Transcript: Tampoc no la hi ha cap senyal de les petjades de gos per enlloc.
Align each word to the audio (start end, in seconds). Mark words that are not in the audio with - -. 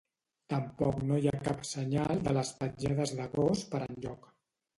Tampoc 0.51 0.95
no 1.09 1.19
la 1.19 1.19
hi 1.25 1.29
ha 1.31 1.35
cap 1.47 1.61
senyal 1.73 2.23
de 2.29 2.33
les 2.39 2.53
petjades 2.63 3.15
de 3.21 3.29
gos 3.37 3.63
per 3.77 3.83
enlloc. 3.91 4.27